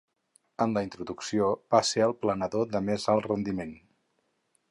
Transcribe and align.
En 0.63 0.71
la 0.77 0.81
introducció 0.85 1.49
va 1.75 1.81
ser 1.91 2.01
el 2.07 2.15
planador 2.23 2.73
de 2.73 2.83
més 2.89 3.07
alt 3.17 3.31
rendiment. 3.35 3.77